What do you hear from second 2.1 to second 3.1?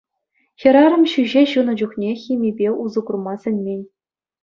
химипе усӑ